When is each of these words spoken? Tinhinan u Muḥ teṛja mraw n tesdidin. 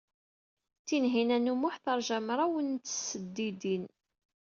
Tinhinan 0.85 1.51
u 1.51 1.55
Muḥ 1.61 1.75
teṛja 1.83 2.17
mraw 2.25 2.53
n 2.61 2.69
tesdidin. 2.75 3.83